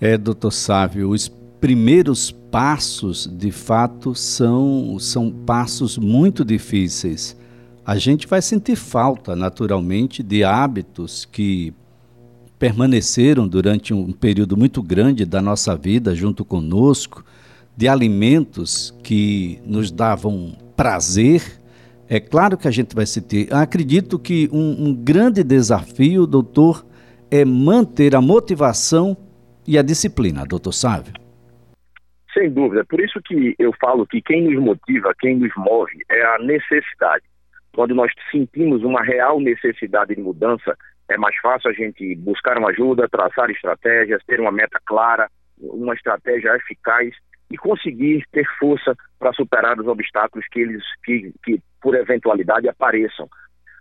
É, 0.00 0.18
doutor 0.18 0.50
Sávio, 0.50 1.08
os 1.08 1.28
primeiros 1.60 2.30
passos, 2.30 3.26
de 3.26 3.50
fato, 3.50 4.14
são, 4.14 4.98
são 4.98 5.30
passos 5.46 5.96
muito 5.96 6.44
difíceis. 6.44 7.40
A 7.86 7.96
gente 7.96 8.26
vai 8.26 8.42
sentir 8.42 8.76
falta, 8.76 9.34
naturalmente, 9.34 10.22
de 10.22 10.44
hábitos 10.44 11.24
que 11.24 11.72
permaneceram 12.58 13.46
durante 13.46 13.92
um 13.92 14.12
período 14.12 14.56
muito 14.56 14.82
grande 14.82 15.24
da 15.24 15.42
nossa 15.42 15.76
vida 15.76 16.14
junto 16.14 16.44
conosco, 16.44 17.24
de 17.76 17.88
alimentos 17.88 18.96
que 19.02 19.58
nos 19.66 19.90
davam 19.90 20.56
prazer. 20.76 21.42
É 22.08 22.20
claro 22.20 22.56
que 22.56 22.68
a 22.68 22.70
gente 22.70 22.94
vai 22.94 23.06
se 23.06 23.20
ter. 23.20 23.52
Acredito 23.52 24.18
que 24.18 24.48
um, 24.52 24.88
um 24.88 24.94
grande 24.94 25.42
desafio, 25.42 26.26
doutor, 26.26 26.84
é 27.30 27.44
manter 27.44 28.14
a 28.14 28.20
motivação 28.20 29.16
e 29.66 29.78
a 29.78 29.82
disciplina, 29.82 30.44
doutor 30.44 30.72
Sávio. 30.72 31.12
Sem 32.32 32.50
dúvida. 32.50 32.84
Por 32.84 33.00
isso 33.00 33.20
que 33.24 33.54
eu 33.58 33.72
falo 33.80 34.06
que 34.06 34.20
quem 34.20 34.42
nos 34.42 34.62
motiva, 34.62 35.14
quem 35.18 35.36
nos 35.36 35.52
move, 35.56 35.92
é 36.10 36.24
a 36.24 36.38
necessidade. 36.40 37.24
Quando 37.74 37.94
nós 37.94 38.12
sentimos 38.30 38.82
uma 38.82 39.02
real 39.02 39.40
necessidade 39.40 40.14
de 40.14 40.20
mudança, 40.20 40.76
é 41.08 41.16
mais 41.16 41.36
fácil 41.38 41.70
a 41.70 41.74
gente 41.74 42.14
buscar 42.16 42.58
uma 42.58 42.70
ajuda, 42.70 43.08
traçar 43.08 43.50
estratégias, 43.50 44.22
ter 44.26 44.40
uma 44.40 44.52
meta 44.52 44.80
clara, 44.84 45.28
uma 45.58 45.94
estratégia 45.94 46.56
eficaz 46.56 47.14
e 47.50 47.56
conseguir 47.56 48.24
ter 48.32 48.46
força 48.58 48.94
para 49.18 49.32
superar 49.32 49.78
os 49.78 49.86
obstáculos 49.86 50.46
que 50.50 50.60
eles 50.60 50.82
que, 51.04 51.32
que 51.44 51.60
por 51.80 51.94
eventualidade 51.94 52.68
apareçam. 52.68 53.28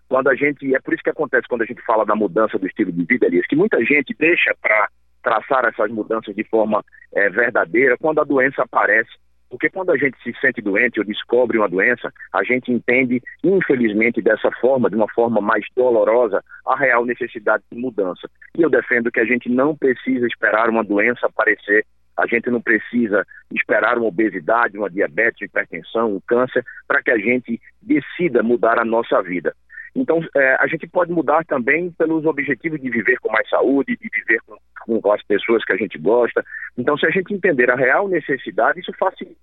Quando 0.10 0.30
a 0.30 0.36
gente 0.36 0.76
é 0.76 0.80
por 0.80 0.94
isso 0.94 1.04
que 1.04 1.10
acontece 1.10 1.48
quando 1.48 1.64
a 1.64 1.66
gente 1.66 1.82
fala 1.84 2.06
da 2.06 2.16
mudança 2.16 2.60
do 2.60 2.68
estilo 2.68 2.92
de 2.92 3.04
vida, 3.06 3.26
Elias, 3.26 3.48
que 3.48 3.56
muita 3.56 3.84
gente 3.84 4.14
deixa 4.20 4.54
para 4.62 4.90
traçar 5.24 5.66
essas 5.66 5.90
mudanças 5.90 6.36
de 6.36 6.44
forma 6.44 6.84
é, 7.14 7.30
verdadeira 7.30 7.98
quando 7.98 8.20
a 8.20 8.26
doença 8.26 8.62
aparece 8.62 9.12
porque 9.54 9.70
quando 9.70 9.92
a 9.92 9.98
gente 9.98 10.18
se 10.24 10.34
sente 10.42 10.64
doente 10.64 11.00
ou 11.00 11.06
descobre 11.06 11.60
uma 11.60 11.70
doença, 11.70 12.12
a 12.34 12.44
gente 12.44 12.72
entende, 12.72 13.22
infelizmente, 13.44 14.20
dessa 14.20 14.50
forma, 14.60 14.90
de 14.90 14.96
uma 14.96 15.08
forma 15.10 15.40
mais 15.40 15.64
dolorosa, 15.76 16.44
a 16.66 16.76
real 16.76 17.06
necessidade 17.06 17.62
de 17.72 17.78
mudança. 17.78 18.28
E 18.58 18.64
eu 18.64 18.70
defendo 18.70 19.12
que 19.12 19.20
a 19.20 19.26
gente 19.26 19.50
não 19.50 19.78
precisa 19.78 20.26
esperar 20.26 20.70
uma 20.70 20.84
doença 20.84 21.28
aparecer 21.28 21.86
a 22.16 22.28
gente 22.28 22.48
não 22.52 22.62
precisa 22.62 23.26
esperar 23.52 23.98
uma 23.98 24.06
obesidade, 24.06 24.78
uma 24.78 24.88
diabetes, 24.88 25.42
uma 25.42 25.46
hipertensão, 25.46 26.14
um 26.14 26.22
câncer, 26.28 26.64
para 26.88 27.02
que 27.02 27.10
a 27.10 27.18
gente 27.18 27.60
decida 27.82 28.44
mudar 28.44 28.78
a 28.80 28.86
nossa 28.86 29.20
vida. 29.24 29.52
Então, 29.96 30.20
é, 30.36 30.56
a 30.60 30.68
gente 30.68 30.88
pode 30.88 31.12
mudar 31.12 31.46
também 31.46 31.92
pelos 31.92 32.26
objetivos 32.26 32.82
de 32.82 32.90
viver 32.90 33.18
com 33.20 33.32
mais 33.32 33.48
saúde, 33.50 33.98
de 33.98 34.10
viver 34.10 34.40
com, 34.46 35.00
com 35.00 35.12
as 35.12 35.22
pessoas 35.24 35.64
que 35.64 35.74
a 35.74 35.78
gente 35.78 35.98
gosta, 35.98 36.44
Então, 36.78 36.98
se 36.98 37.06
a 37.06 37.12
gente 37.12 37.34
entender 37.34 37.70
a 37.70 37.76
real 37.76 38.08
necessidade, 38.08 38.80
isso 38.80 38.92
facilita. 38.98 39.38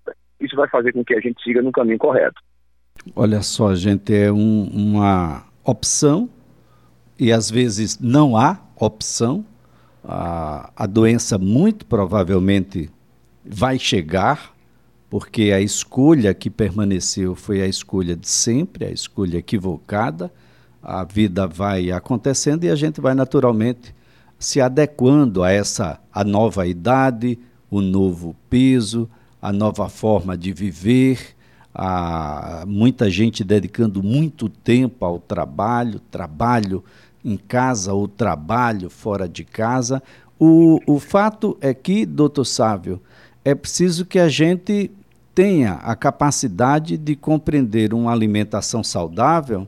Isso 0.51 0.57
vai 0.57 0.69
fazer 0.69 0.93
com 0.93 1.05
que 1.05 1.15
a 1.15 1.21
gente 1.21 1.41
siga 1.45 1.63
no 1.63 1.71
caminho 1.71 1.99
correto. 1.99 2.43
Olha 3.15 3.41
só, 3.41 3.73
gente, 3.73 4.13
é 4.13 4.33
um, 4.33 4.65
uma 4.65 5.45
opção 5.65 6.29
e 7.17 7.31
às 7.31 7.49
vezes 7.49 8.01
não 8.01 8.37
há 8.37 8.59
opção. 8.75 9.45
A, 10.03 10.73
a 10.75 10.87
doença 10.87 11.39
muito 11.39 11.87
provavelmente 11.87 12.91
vai 13.45 13.79
chegar, 13.79 14.53
porque 15.09 15.53
a 15.53 15.61
escolha 15.61 16.35
que 16.35 16.51
permaneceu 16.51 17.37
foi 17.37 17.63
a 17.63 17.67
escolha 17.69 18.17
de 18.17 18.29
sempre, 18.29 18.87
a 18.87 18.91
escolha 18.91 19.39
equivocada. 19.39 20.33
A 20.83 21.05
vida 21.05 21.47
vai 21.47 21.93
acontecendo 21.93 22.65
e 22.65 22.71
a 22.71 22.75
gente 22.75 23.01
vai 23.01 23.15
naturalmente 23.15 23.95
se 24.37 24.61
adequando 24.61 25.45
a 25.45 25.53
essa 25.53 26.01
a 26.13 26.25
nova 26.25 26.67
idade, 26.67 27.39
o 27.71 27.81
novo 27.81 28.35
peso, 28.49 29.09
a 29.41 29.53
nova 29.53 29.89
forma 29.89 30.37
de 30.37 30.53
viver, 30.53 31.19
a 31.75 32.65
muita 32.67 33.09
gente 33.09 33.45
dedicando 33.45 34.03
muito 34.03 34.49
tempo 34.49 35.05
ao 35.05 35.19
trabalho, 35.19 36.01
trabalho 36.11 36.85
em 37.25 37.37
casa 37.37 37.93
ou 37.93 38.09
trabalho 38.09 38.91
fora 38.91 39.29
de 39.29 39.45
casa. 39.45 40.03
O, 40.39 40.81
o 40.87 40.99
fato 40.99 41.57
é 41.61 41.73
que, 41.73 42.05
doutor 42.05 42.45
Sávio, 42.45 43.01
é 43.45 43.55
preciso 43.55 44.05
que 44.05 44.19
a 44.19 44.29
gente 44.29 44.91
tenha 45.35 45.75
a 45.75 45.95
capacidade 45.95 46.97
de 46.97 47.15
compreender 47.15 47.95
uma 47.95 48.13
alimentação 48.13 48.83
saudável, 48.83 49.67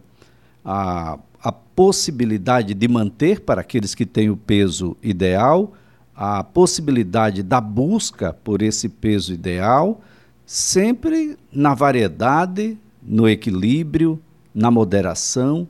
a, 0.64 1.18
a 1.42 1.52
possibilidade 1.52 2.74
de 2.74 2.88
manter 2.88 3.40
para 3.40 3.60
aqueles 3.60 3.94
que 3.94 4.04
têm 4.04 4.28
o 4.28 4.36
peso 4.36 4.96
ideal, 5.02 5.72
a 6.14 6.44
possibilidade 6.44 7.42
da 7.42 7.60
busca 7.60 8.32
por 8.32 8.62
esse 8.62 8.88
peso 8.88 9.32
ideal, 9.32 10.00
sempre 10.44 11.36
na 11.52 11.74
variedade, 11.74 12.78
no 13.02 13.28
equilíbrio, 13.28 14.20
na 14.54 14.70
moderação, 14.70 15.68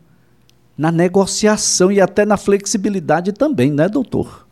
na 0.77 0.91
negociação 0.91 1.93
e 1.93 2.01
até 2.01 2.25
na 2.25 2.37
flexibilidade 2.37 3.33
também, 3.33 3.71
né, 3.71 3.89
doutor? 3.89 4.47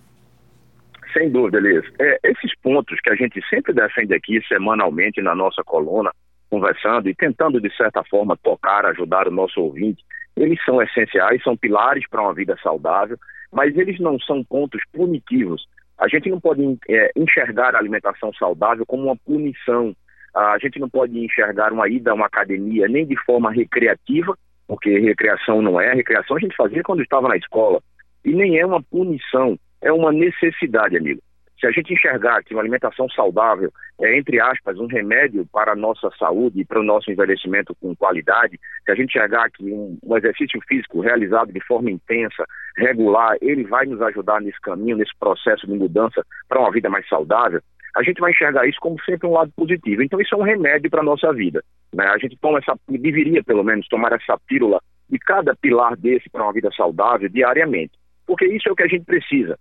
Sem 1.12 1.30
dúvida, 1.30 1.58
Elias. 1.58 1.84
É, 1.98 2.20
esses 2.22 2.54
pontos 2.62 2.98
que 3.02 3.10
a 3.10 3.16
gente 3.16 3.40
sempre 3.48 3.72
defende 3.72 4.14
aqui 4.14 4.40
semanalmente 4.46 5.20
na 5.20 5.34
nossa 5.34 5.62
coluna, 5.64 6.12
conversando 6.48 7.08
e 7.08 7.14
tentando, 7.14 7.60
de 7.60 7.74
certa 7.76 8.02
forma, 8.04 8.36
tocar, 8.36 8.86
ajudar 8.86 9.26
o 9.26 9.32
nosso 9.32 9.60
ouvinte, 9.60 10.04
eles 10.36 10.62
são 10.64 10.80
essenciais, 10.80 11.42
são 11.42 11.56
pilares 11.56 12.08
para 12.08 12.22
uma 12.22 12.34
vida 12.34 12.56
saudável, 12.62 13.18
mas 13.52 13.76
eles 13.76 13.98
não 13.98 14.18
são 14.20 14.44
pontos 14.44 14.80
punitivos. 14.92 15.66
A 16.00 16.08
gente 16.08 16.30
não 16.30 16.40
pode 16.40 16.62
é, 16.88 17.10
enxergar 17.14 17.74
a 17.74 17.78
alimentação 17.78 18.32
saudável 18.32 18.86
como 18.86 19.04
uma 19.04 19.16
punição. 19.16 19.94
A 20.34 20.56
gente 20.58 20.80
não 20.80 20.88
pode 20.88 21.18
enxergar 21.18 21.72
uma 21.72 21.88
ida 21.88 22.10
a 22.10 22.14
uma 22.14 22.26
academia 22.26 22.88
nem 22.88 23.06
de 23.06 23.16
forma 23.24 23.52
recreativa, 23.52 24.34
porque 24.66 24.98
recreação 24.98 25.60
não 25.60 25.78
é. 25.78 25.92
Recreação 25.92 26.38
a 26.38 26.40
gente 26.40 26.56
fazia 26.56 26.82
quando 26.82 27.02
estava 27.02 27.28
na 27.28 27.36
escola. 27.36 27.82
E 28.24 28.32
nem 28.32 28.58
é 28.58 28.64
uma 28.64 28.82
punição, 28.82 29.58
é 29.82 29.92
uma 29.92 30.10
necessidade, 30.10 30.96
amigo. 30.96 31.20
Se 31.60 31.66
a 31.66 31.70
gente 31.70 31.92
enxergar 31.92 32.42
que 32.42 32.54
uma 32.54 32.62
alimentação 32.62 33.08
saudável 33.10 33.70
é, 34.00 34.16
entre 34.16 34.40
aspas, 34.40 34.78
um 34.78 34.86
remédio 34.86 35.46
para 35.52 35.72
a 35.72 35.76
nossa 35.76 36.10
saúde 36.18 36.60
e 36.60 36.64
para 36.64 36.80
o 36.80 36.82
nosso 36.82 37.10
envelhecimento 37.10 37.76
com 37.78 37.94
qualidade, 37.94 38.58
se 38.84 38.90
a 38.90 38.94
gente 38.94 39.10
enxergar 39.10 39.50
que 39.50 39.62
um, 39.62 39.98
um 40.02 40.16
exercício 40.16 40.58
físico 40.66 41.00
realizado 41.00 41.52
de 41.52 41.60
forma 41.66 41.90
intensa, 41.90 42.46
regular, 42.78 43.36
ele 43.42 43.64
vai 43.64 43.84
nos 43.84 44.00
ajudar 44.00 44.40
nesse 44.40 44.58
caminho, 44.60 44.96
nesse 44.96 45.12
processo 45.18 45.66
de 45.66 45.74
mudança 45.74 46.24
para 46.48 46.60
uma 46.60 46.70
vida 46.70 46.88
mais 46.88 47.06
saudável, 47.08 47.60
a 47.94 48.02
gente 48.02 48.20
vai 48.20 48.30
enxergar 48.30 48.66
isso 48.66 48.78
como 48.80 48.96
sempre 49.02 49.26
um 49.26 49.32
lado 49.32 49.52
positivo. 49.54 50.02
Então 50.02 50.18
isso 50.18 50.34
é 50.34 50.38
um 50.38 50.44
remédio 50.44 50.88
para 50.88 51.00
a 51.00 51.04
nossa 51.04 51.30
vida. 51.34 51.62
Né? 51.92 52.06
A 52.06 52.16
gente 52.16 52.38
toma 52.40 52.58
essa, 52.58 52.74
deveria 52.88 53.44
pelo 53.44 53.64
menos 53.64 53.86
tomar 53.88 54.12
essa 54.12 54.38
pílula 54.46 54.80
de 55.10 55.18
cada 55.18 55.54
pilar 55.56 55.94
desse 55.94 56.30
para 56.30 56.44
uma 56.44 56.52
vida 56.52 56.70
saudável 56.74 57.28
diariamente, 57.28 57.92
porque 58.26 58.46
isso 58.46 58.66
é 58.68 58.72
o 58.72 58.76
que 58.76 58.84
a 58.84 58.88
gente 58.88 59.04
precisa. 59.04 59.58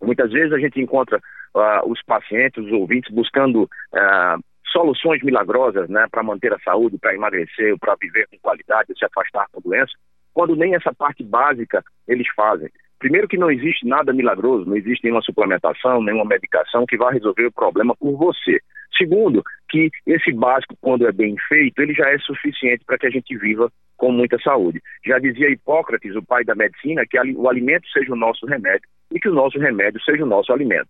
Muitas 0.00 0.30
vezes 0.30 0.52
a 0.52 0.58
gente 0.58 0.80
encontra 0.80 1.18
uh, 1.54 1.90
os 1.90 2.02
pacientes, 2.02 2.64
os 2.64 2.72
ouvintes, 2.72 3.12
buscando 3.12 3.64
uh, 3.64 4.42
soluções 4.70 5.22
milagrosas 5.22 5.88
né, 5.88 6.06
para 6.10 6.22
manter 6.22 6.52
a 6.52 6.58
saúde, 6.60 6.98
para 6.98 7.14
emagrecer, 7.14 7.76
para 7.78 7.96
viver 8.00 8.26
com 8.28 8.38
qualidade, 8.38 8.94
se 8.96 9.04
afastar 9.04 9.46
da 9.52 9.60
doença, 9.60 9.92
quando 10.32 10.56
nem 10.56 10.74
essa 10.74 10.92
parte 10.94 11.24
básica 11.24 11.82
eles 12.06 12.26
fazem. 12.34 12.68
Primeiro 12.98 13.28
que 13.28 13.38
não 13.38 13.50
existe 13.50 13.86
nada 13.86 14.12
milagroso, 14.12 14.68
não 14.68 14.76
existe 14.76 15.04
nenhuma 15.04 15.22
suplementação, 15.22 16.02
nenhuma 16.02 16.24
medicação 16.24 16.84
que 16.84 16.96
vá 16.96 17.10
resolver 17.10 17.46
o 17.46 17.52
problema 17.52 17.94
por 17.96 18.16
você. 18.16 18.60
Segundo, 18.96 19.42
que 19.68 19.90
esse 20.06 20.32
básico, 20.32 20.76
quando 20.80 21.06
é 21.06 21.12
bem 21.12 21.36
feito, 21.48 21.80
ele 21.80 21.94
já 21.94 22.10
é 22.10 22.18
suficiente 22.18 22.84
para 22.84 22.98
que 22.98 23.06
a 23.06 23.10
gente 23.10 23.36
viva 23.36 23.70
com 23.96 24.10
muita 24.10 24.38
saúde. 24.40 24.82
Já 25.04 25.18
dizia 25.18 25.50
Hipócrates, 25.50 26.16
o 26.16 26.24
pai 26.24 26.44
da 26.44 26.56
medicina, 26.56 27.04
que 27.08 27.18
o 27.18 27.48
alimento 27.48 27.88
seja 27.90 28.12
o 28.12 28.16
nosso 28.16 28.46
remédio 28.46 28.88
e 29.12 29.18
que 29.18 29.28
o 29.28 29.34
nosso 29.34 29.58
remédio 29.58 30.00
seja 30.02 30.24
o 30.24 30.26
nosso 30.26 30.52
alimento. 30.52 30.88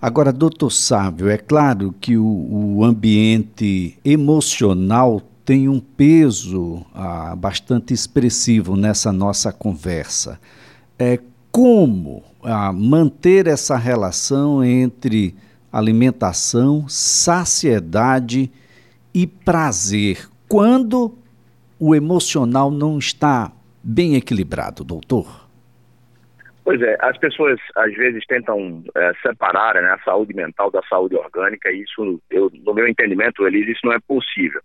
Agora, 0.00 0.32
doutor 0.32 0.70
Sábio, 0.70 1.28
é 1.28 1.36
claro 1.36 1.92
que 2.00 2.16
o, 2.16 2.24
o 2.24 2.84
ambiente 2.84 3.98
emocional 4.04 5.20
tem 5.44 5.68
um 5.68 5.80
peso 5.80 6.84
ah, 6.94 7.34
bastante 7.34 7.94
expressivo 7.94 8.76
nessa 8.76 9.10
nossa 9.10 9.52
conversa. 9.52 10.38
É 10.98 11.18
como 11.50 12.22
ah, 12.44 12.72
manter 12.72 13.46
essa 13.46 13.76
relação 13.76 14.62
entre 14.62 15.34
alimentação, 15.72 16.86
saciedade 16.88 18.50
e 19.12 19.26
prazer 19.26 20.28
quando 20.48 21.14
o 21.78 21.94
emocional 21.94 22.70
não 22.70 22.98
está 22.98 23.50
bem 23.82 24.14
equilibrado, 24.14 24.84
doutor? 24.84 25.47
Pois 26.68 26.82
é, 26.82 26.98
as 27.00 27.16
pessoas 27.16 27.58
às 27.74 27.94
vezes 27.94 28.26
tentam 28.26 28.84
é, 28.94 29.12
separar 29.22 29.76
né, 29.76 29.88
a 29.88 29.98
saúde 30.04 30.34
mental 30.34 30.70
da 30.70 30.82
saúde 30.82 31.16
orgânica 31.16 31.72
e 31.72 31.80
isso, 31.80 32.20
eu, 32.28 32.50
no 32.62 32.74
meu 32.74 32.86
entendimento, 32.86 33.46
Elise, 33.46 33.72
isso 33.72 33.86
não 33.86 33.94
é 33.94 33.98
possível. 34.06 34.60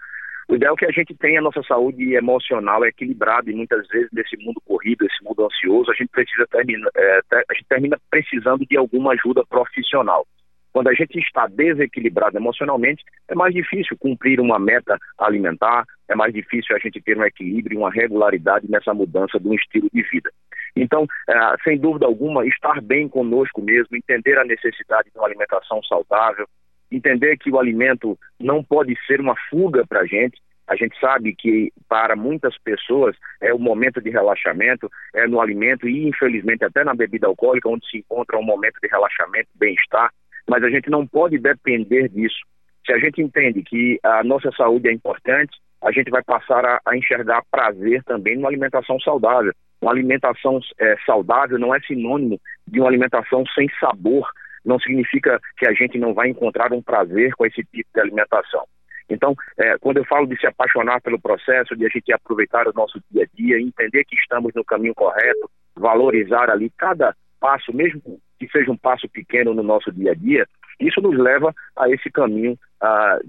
O 0.49 0.55
ideal 0.55 0.73
é 0.73 0.77
que 0.79 0.85
a 0.85 0.91
gente 0.91 1.15
tenha 1.15 1.39
a 1.39 1.41
nossa 1.41 1.63
saúde 1.63 2.13
emocional 2.13 2.83
equilibrada 2.83 3.49
e 3.49 3.55
muitas 3.55 3.87
vezes 3.87 4.09
nesse 4.11 4.35
mundo 4.35 4.61
corrido, 4.65 5.05
esse 5.05 5.23
mundo 5.23 5.45
ansioso, 5.45 5.91
a 5.91 5.93
gente 5.93 6.09
precisa 6.09 6.45
termina, 6.47 6.89
é, 6.93 7.19
a 7.31 7.53
gente 7.53 7.67
termina 7.69 7.97
precisando 8.09 8.65
de 8.65 8.75
alguma 8.75 9.13
ajuda 9.13 9.45
profissional. 9.45 10.27
Quando 10.73 10.89
a 10.89 10.93
gente 10.93 11.17
está 11.19 11.47
desequilibrado 11.47 12.35
emocionalmente, 12.35 13.01
é 13.29 13.35
mais 13.35 13.53
difícil 13.53 13.95
cumprir 13.97 14.41
uma 14.41 14.59
meta 14.59 14.97
alimentar, 15.19 15.85
é 16.09 16.15
mais 16.15 16.33
difícil 16.33 16.75
a 16.75 16.79
gente 16.79 16.99
ter 16.99 17.17
um 17.17 17.23
equilíbrio 17.23 17.79
uma 17.79 17.91
regularidade 17.91 18.69
nessa 18.69 18.93
mudança 18.93 19.39
do 19.39 19.53
estilo 19.53 19.87
de 19.93 20.01
vida. 20.01 20.31
Então, 20.75 21.05
é, 21.29 21.33
sem 21.63 21.77
dúvida 21.77 22.05
alguma, 22.05 22.45
estar 22.47 22.81
bem 22.81 23.07
conosco 23.07 23.61
mesmo, 23.61 23.95
entender 23.95 24.37
a 24.37 24.43
necessidade 24.43 25.09
de 25.11 25.17
uma 25.17 25.27
alimentação 25.27 25.81
saudável, 25.83 26.47
entender 26.91 27.37
que 27.37 27.51
o 27.51 27.59
alimento 27.59 28.17
não 28.39 28.63
pode 28.63 28.95
ser 29.05 29.19
uma 29.19 29.35
fuga 29.49 29.85
para 29.87 30.01
a 30.01 30.05
gente. 30.05 30.41
A 30.67 30.75
gente 30.75 30.97
sabe 30.99 31.35
que 31.35 31.71
para 31.89 32.15
muitas 32.15 32.57
pessoas 32.57 33.15
é 33.41 33.53
o 33.53 33.59
momento 33.59 34.01
de 34.01 34.09
relaxamento, 34.09 34.89
é 35.13 35.27
no 35.27 35.41
alimento 35.41 35.87
e 35.87 36.07
infelizmente 36.07 36.63
até 36.63 36.83
na 36.83 36.95
bebida 36.95 37.27
alcoólica, 37.27 37.69
onde 37.69 37.87
se 37.89 37.97
encontra 37.97 38.37
um 38.37 38.43
momento 38.43 38.79
de 38.81 38.87
relaxamento, 38.87 39.49
bem-estar, 39.55 40.09
mas 40.47 40.63
a 40.63 40.69
gente 40.69 40.89
não 40.89 41.05
pode 41.05 41.37
depender 41.37 42.07
disso. 42.09 42.39
Se 42.85 42.93
a 42.93 42.97
gente 42.97 43.21
entende 43.21 43.61
que 43.61 43.99
a 44.03 44.23
nossa 44.23 44.51
saúde 44.51 44.87
é 44.89 44.91
importante, 44.91 45.57
a 45.81 45.91
gente 45.91 46.09
vai 46.09 46.23
passar 46.23 46.65
a, 46.65 46.79
a 46.85 46.97
enxergar 46.97 47.43
prazer 47.51 48.03
também 48.03 48.35
numa 48.35 48.47
alimentação 48.47 48.99
saudável. 49.01 49.53
Uma 49.83 49.91
alimentação 49.91 50.61
é, 50.79 50.95
saudável 51.05 51.59
não 51.59 51.75
é 51.75 51.79
sinônimo 51.81 52.39
de 52.65 52.79
uma 52.79 52.87
alimentação 52.87 53.43
sem 53.53 53.67
sabor, 53.81 54.25
não 54.63 54.79
significa 54.79 55.37
que 55.57 55.67
a 55.67 55.73
gente 55.73 55.99
não 55.99 56.13
vai 56.13 56.29
encontrar 56.29 56.71
um 56.71 56.81
prazer 56.81 57.35
com 57.35 57.45
esse 57.45 57.61
tipo 57.65 57.89
de 57.93 57.99
alimentação. 57.99 58.63
Então, 59.09 59.35
é, 59.57 59.77
quando 59.79 59.97
eu 59.97 60.05
falo 60.05 60.25
de 60.25 60.39
se 60.39 60.47
apaixonar 60.47 61.01
pelo 61.01 61.19
processo, 61.19 61.75
de 61.75 61.85
a 61.85 61.89
gente 61.89 62.13
aproveitar 62.13 62.65
o 62.65 62.71
nosso 62.73 62.97
dia 63.11 63.23
a 63.23 63.35
dia, 63.35 63.59
entender 63.59 64.05
que 64.05 64.15
estamos 64.15 64.53
no 64.55 64.63
caminho 64.63 64.95
correto, 64.95 65.51
valorizar 65.75 66.49
ali 66.49 66.71
cada 66.77 67.13
passo, 67.37 67.75
mesmo 67.75 68.01
que 68.39 68.47
seja 68.47 68.71
um 68.71 68.77
passo 68.77 69.09
pequeno 69.09 69.53
no 69.53 69.63
nosso 69.63 69.91
dia 69.91 70.11
a 70.11 70.15
dia, 70.15 70.47
isso 70.79 71.01
nos 71.01 71.17
leva 71.17 71.53
a 71.75 71.89
esse 71.89 72.09
caminho 72.09 72.57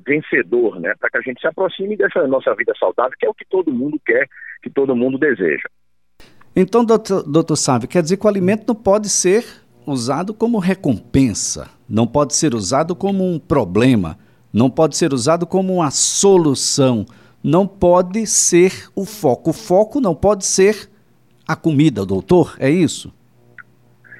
vencedor, 0.06 0.78
né? 0.78 0.94
Para 1.00 1.10
que 1.10 1.18
a 1.18 1.20
gente 1.20 1.40
se 1.40 1.48
aproxime 1.48 1.96
dessa 1.96 2.24
nossa 2.28 2.54
vida 2.54 2.72
saudável, 2.78 3.12
que 3.18 3.26
é 3.26 3.28
o 3.28 3.34
que 3.34 3.44
todo 3.44 3.72
mundo 3.72 4.00
quer, 4.06 4.28
que 4.62 4.70
todo 4.70 4.94
mundo 4.94 5.18
deseja. 5.18 5.68
Então, 6.56 6.84
doutor, 6.84 7.24
doutor 7.24 7.56
Sávio, 7.56 7.88
quer 7.88 8.00
dizer 8.00 8.16
que 8.16 8.24
o 8.24 8.28
alimento 8.28 8.64
não 8.68 8.76
pode 8.76 9.08
ser 9.08 9.44
usado 9.84 10.32
como 10.32 10.58
recompensa, 10.58 11.68
não 11.88 12.06
pode 12.06 12.34
ser 12.34 12.54
usado 12.54 12.94
como 12.94 13.24
um 13.24 13.40
problema, 13.40 14.16
não 14.52 14.70
pode 14.70 14.96
ser 14.96 15.12
usado 15.12 15.46
como 15.46 15.74
uma 15.74 15.90
solução, 15.90 17.04
não 17.42 17.66
pode 17.66 18.24
ser 18.26 18.88
o 18.94 19.04
foco. 19.04 19.50
O 19.50 19.52
foco 19.52 20.00
não 20.00 20.14
pode 20.14 20.46
ser 20.46 20.88
a 21.46 21.56
comida, 21.56 22.06
doutor, 22.06 22.56
é 22.60 22.70
isso? 22.70 23.12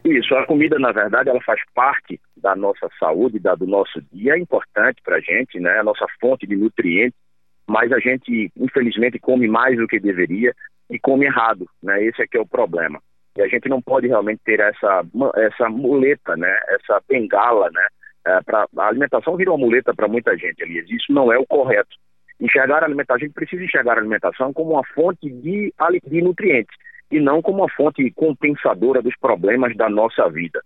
Isso, 0.05 0.35
a 0.35 0.45
comida, 0.45 0.77
na 0.79 0.91
verdade, 0.91 1.31
ela 1.31 1.41
faz 1.41 1.61
parte 1.73 2.21
da 2.37 2.57
nossa 2.57 2.91
saúde, 2.99 3.39
da, 3.39 3.55
do 3.55 3.67
nosso 3.67 4.03
dia, 4.13 4.35
é 4.35 4.39
importante 4.39 5.01
para 5.03 5.17
a 5.17 5.21
gente, 5.21 5.59
né? 5.61 5.79
A 5.79 5.85
nossa 5.85 6.05
fonte 6.21 6.47
de 6.47 6.57
nutrientes, 6.57 7.19
mas 7.67 7.91
a 7.93 7.99
gente, 8.01 8.53
infelizmente, 8.55 9.19
come 9.21 9.49
mais 9.49 9.79
do 9.79 9.87
que 9.87 9.99
deveria 9.99 10.53
e 10.91 10.99
come 10.99 11.27
errado, 11.27 11.67
né? 11.83 12.03
Esse 12.05 12.23
é 12.23 12.27
que 12.27 12.37
é 12.37 12.41
o 12.41 12.47
problema. 12.47 13.01
E 13.37 13.43
a 13.43 13.49
gente 13.49 13.69
não 13.69 13.83
pode 13.83 14.07
realmente 14.07 14.41
ter 14.45 14.61
essa, 14.61 15.05
essa 15.37 15.69
muleta, 15.69 16.37
né? 16.37 16.57
Essa 16.69 17.01
bengala, 17.09 17.69
né? 17.73 17.87
É, 18.27 18.41
pra, 18.43 18.67
a 18.77 18.87
alimentação 18.87 19.37
virou 19.37 19.57
uma 19.57 19.67
muleta 19.67 19.93
para 19.95 20.09
muita 20.09 20.37
gente, 20.37 20.61
Elias. 20.61 20.89
Isso 20.89 21.13
não 21.13 21.33
é 21.33 21.39
o 21.39 21.47
correto. 21.47 21.97
Enxergar 22.41 22.83
a 22.83 22.87
alimentação, 22.87 23.17
a 23.17 23.27
gente 23.27 23.35
precisa 23.35 23.63
enxergar 23.63 23.95
a 23.95 24.01
alimentação 24.01 24.53
como 24.53 24.73
uma 24.73 24.85
fonte 24.95 25.29
de, 25.29 25.73
de 26.07 26.23
nutrientes 26.23 26.75
e 27.11 27.21
não 27.21 27.43
como 27.43 27.59
uma 27.59 27.71
fonte 27.71 28.11
compensadora 28.13 29.03
dos 29.03 29.17
problemas 29.19 29.77
da 29.77 29.89
nossa 29.89 30.29
vida. 30.29 30.63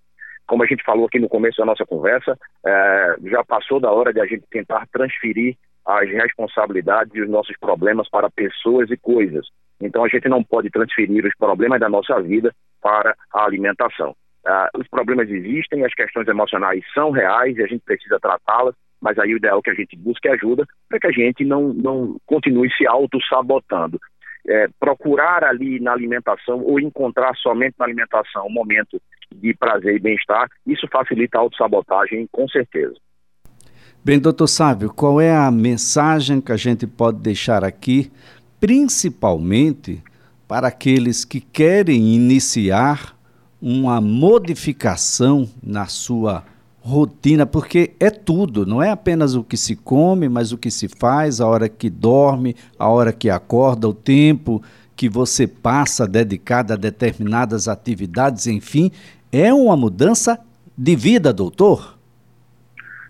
Como 0.46 0.62
a 0.62 0.66
gente 0.66 0.82
falou 0.82 1.06
aqui 1.06 1.18
no 1.18 1.28
começo 1.28 1.58
da 1.58 1.66
nossa 1.66 1.84
conversa, 1.84 2.38
é, 2.64 3.16
já 3.24 3.44
passou 3.44 3.80
da 3.80 3.90
hora 3.90 4.12
de 4.12 4.20
a 4.20 4.26
gente 4.26 4.44
tentar 4.50 4.86
transferir 4.90 5.56
as 5.88 6.06
responsabilidades 6.10 7.14
e 7.14 7.22
os 7.22 7.30
nossos 7.30 7.56
problemas 7.58 8.10
para 8.10 8.28
pessoas 8.28 8.90
e 8.90 8.96
coisas. 8.98 9.46
Então 9.80 10.04
a 10.04 10.08
gente 10.08 10.28
não 10.28 10.44
pode 10.44 10.68
transferir 10.68 11.24
os 11.24 11.34
problemas 11.34 11.80
da 11.80 11.88
nossa 11.88 12.20
vida 12.20 12.52
para 12.82 13.16
a 13.32 13.44
alimentação. 13.44 14.10
Uh, 14.46 14.78
os 14.78 14.86
problemas 14.88 15.30
existem, 15.30 15.84
as 15.84 15.94
questões 15.94 16.28
emocionais 16.28 16.84
são 16.92 17.10
reais 17.10 17.56
e 17.56 17.62
a 17.62 17.66
gente 17.66 17.82
precisa 17.84 18.20
tratá-las, 18.20 18.74
mas 19.00 19.18
aí 19.18 19.32
o 19.32 19.38
ideal 19.38 19.60
é 19.60 19.62
que 19.62 19.70
a 19.70 19.74
gente 19.74 19.96
busque 19.96 20.28
ajuda 20.28 20.66
para 20.90 21.00
que 21.00 21.06
a 21.06 21.12
gente 21.12 21.42
não, 21.42 21.72
não 21.72 22.16
continue 22.26 22.70
se 22.74 22.86
auto-sabotando. 22.86 23.98
É, 24.46 24.66
procurar 24.78 25.42
ali 25.42 25.80
na 25.80 25.92
alimentação 25.92 26.62
ou 26.62 26.78
encontrar 26.78 27.34
somente 27.36 27.74
na 27.78 27.86
alimentação 27.86 28.46
um 28.46 28.52
momento 28.52 29.00
de 29.34 29.54
prazer 29.54 29.96
e 29.96 30.00
bem-estar, 30.00 30.48
isso 30.66 30.86
facilita 30.90 31.38
a 31.38 31.40
autossabotagem, 31.40 32.26
com 32.30 32.46
certeza. 32.48 32.94
Bem, 34.04 34.18
doutor 34.18 34.46
Sábio, 34.46 34.92
qual 34.94 35.20
é 35.20 35.36
a 35.36 35.50
mensagem 35.50 36.40
que 36.40 36.52
a 36.52 36.56
gente 36.56 36.86
pode 36.86 37.18
deixar 37.18 37.64
aqui, 37.64 38.10
principalmente 38.60 40.02
para 40.46 40.68
aqueles 40.68 41.24
que 41.24 41.40
querem 41.40 42.14
iniciar 42.14 43.16
uma 43.60 44.00
modificação 44.00 45.48
na 45.60 45.86
sua 45.86 46.44
rotina, 46.80 47.44
porque 47.44 47.90
é 47.98 48.08
tudo, 48.08 48.64
não 48.64 48.80
é 48.80 48.90
apenas 48.90 49.34
o 49.34 49.42
que 49.42 49.56
se 49.56 49.74
come, 49.74 50.28
mas 50.28 50.52
o 50.52 50.58
que 50.58 50.70
se 50.70 50.88
faz, 50.88 51.40
a 51.40 51.46
hora 51.46 51.68
que 51.68 51.90
dorme, 51.90 52.54
a 52.78 52.88
hora 52.88 53.12
que 53.12 53.28
acorda, 53.28 53.88
o 53.88 53.92
tempo 53.92 54.62
que 54.94 55.08
você 55.08 55.46
passa 55.46 56.06
dedicado 56.06 56.72
a 56.72 56.76
determinadas 56.76 57.66
atividades, 57.66 58.46
enfim, 58.46 58.92
é 59.30 59.52
uma 59.52 59.76
mudança 59.76 60.38
de 60.76 60.94
vida, 60.94 61.32
doutor? 61.32 61.97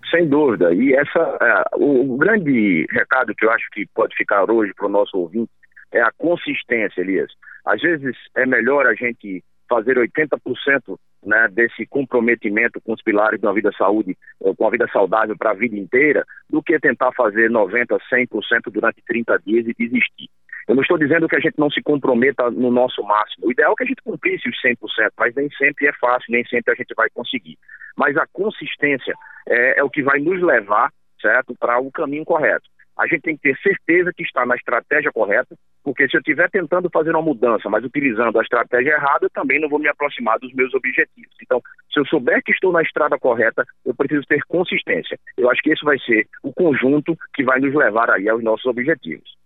Sem 0.09 0.27
dúvida. 0.27 0.73
E 0.73 0.93
essa, 0.93 1.37
é, 1.41 1.75
o, 1.77 2.13
o, 2.13 2.17
grande 2.17 2.85
recado 2.89 3.33
que 3.35 3.45
eu 3.45 3.51
acho 3.51 3.65
que 3.71 3.85
pode 3.93 4.15
ficar 4.15 4.49
hoje 4.49 4.73
para 4.73 4.87
o 4.87 4.89
nosso 4.89 5.17
ouvinte 5.17 5.51
é 5.91 6.01
a 6.01 6.11
consistência, 6.17 7.01
Elias. 7.01 7.31
Às 7.65 7.81
vezes 7.81 8.15
é 8.35 8.45
melhor 8.45 8.87
a 8.87 8.93
gente 8.93 9.43
fazer 9.69 9.97
80% 9.97 10.97
né, 11.23 11.47
desse 11.51 11.85
comprometimento 11.85 12.81
com 12.81 12.93
os 12.93 13.03
pilares 13.03 13.41
uma 13.43 13.53
vida 13.53 13.71
saúde, 13.77 14.17
eh, 14.43 14.53
com 14.57 14.67
a 14.67 14.71
vida 14.71 14.87
saudável 14.91 15.37
para 15.37 15.51
a 15.51 15.53
vida 15.53 15.75
inteira, 15.75 16.25
do 16.49 16.63
que 16.63 16.79
tentar 16.79 17.11
fazer 17.11 17.49
90%, 17.51 17.99
100% 18.11 18.71
durante 18.71 19.03
30 19.05 19.37
dias 19.45 19.67
e 19.67 19.73
desistir. 19.77 20.29
Eu 20.69 20.75
não 20.75 20.83
estou 20.83 20.97
dizendo 20.97 21.27
que 21.27 21.35
a 21.35 21.39
gente 21.39 21.57
não 21.57 21.69
se 21.69 21.81
comprometa 21.81 22.49
no 22.51 22.69
nosso 22.69 23.03
máximo. 23.03 23.47
O 23.47 23.51
ideal 23.51 23.73
é 23.73 23.75
que 23.75 23.83
a 23.83 23.87
gente 23.87 24.03
cumprisse 24.03 24.47
os 24.47 24.61
100%, 24.61 24.77
mas 25.17 25.35
nem 25.35 25.49
sempre 25.51 25.87
é 25.87 25.93
fácil, 25.93 26.31
nem 26.31 26.45
sempre 26.45 26.71
a 26.71 26.75
gente 26.75 26.93
vai 26.95 27.09
conseguir. 27.09 27.57
Mas 27.97 28.15
a 28.15 28.27
consistência 28.31 29.15
é, 29.47 29.79
é 29.79 29.83
o 29.83 29.89
que 29.89 30.03
vai 30.03 30.19
nos 30.19 30.41
levar, 30.41 30.91
certo, 31.19 31.55
para 31.59 31.79
o 31.79 31.91
caminho 31.91 32.23
correto 32.23 32.69
a 32.99 33.07
gente 33.07 33.21
tem 33.21 33.37
que 33.37 33.43
ter 33.43 33.57
certeza 33.59 34.11
que 34.13 34.23
está 34.23 34.45
na 34.45 34.55
estratégia 34.55 35.09
correta, 35.09 35.55
porque 35.81 36.07
se 36.09 36.17
eu 36.17 36.19
estiver 36.19 36.49
tentando 36.49 36.89
fazer 36.91 37.11
uma 37.11 37.21
mudança, 37.21 37.69
mas 37.69 37.83
utilizando 37.85 38.37
a 38.37 38.43
estratégia 38.43 38.91
errada, 38.91 39.25
eu 39.25 39.29
também 39.29 39.57
não 39.57 39.69
vou 39.69 39.79
me 39.79 39.87
aproximar 39.87 40.37
dos 40.37 40.53
meus 40.53 40.73
objetivos. 40.73 41.33
Então, 41.41 41.61
se 41.93 41.99
eu 41.99 42.05
souber 42.07 42.43
que 42.43 42.51
estou 42.51 42.73
na 42.73 42.81
estrada 42.81 43.17
correta, 43.17 43.63
eu 43.85 43.95
preciso 43.95 44.23
ter 44.27 44.41
consistência. 44.49 45.17
Eu 45.37 45.49
acho 45.49 45.61
que 45.61 45.71
esse 45.71 45.83
vai 45.85 45.97
ser 45.99 46.27
o 46.43 46.51
conjunto 46.51 47.17
que 47.33 47.41
vai 47.41 47.61
nos 47.61 47.73
levar 47.73 48.09
aí 48.09 48.27
aos 48.27 48.43
nossos 48.43 48.65
objetivos. 48.65 49.38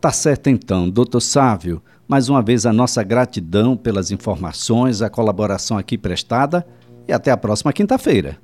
Tá 0.00 0.10
certo 0.10 0.48
então, 0.48 0.88
doutor 0.88 1.20
Sávio. 1.20 1.82
Mais 2.08 2.30
uma 2.30 2.40
vez 2.40 2.64
a 2.64 2.72
nossa 2.72 3.04
gratidão 3.04 3.76
pelas 3.76 4.10
informações, 4.10 5.02
a 5.02 5.10
colaboração 5.10 5.76
aqui 5.76 5.98
prestada 5.98 6.66
e 7.06 7.12
até 7.12 7.30
a 7.30 7.36
próxima 7.36 7.70
quinta-feira. 7.70 8.38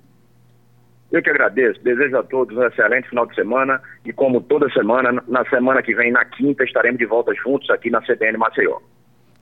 Eu 1.10 1.22
que 1.22 1.30
agradeço, 1.30 1.82
desejo 1.82 2.18
a 2.18 2.22
todos 2.22 2.54
um 2.54 2.62
excelente 2.62 3.08
final 3.08 3.26
de 3.26 3.34
semana 3.34 3.80
e 4.04 4.12
como 4.12 4.40
toda 4.42 4.68
semana, 4.70 5.22
na 5.26 5.44
semana 5.46 5.82
que 5.82 5.94
vem, 5.94 6.12
na 6.12 6.26
quinta, 6.26 6.62
estaremos 6.62 6.98
de 6.98 7.06
volta 7.06 7.32
juntos 7.34 7.70
aqui 7.70 7.88
na 7.88 8.02
CBN 8.02 8.36
Maceió. 8.36 8.78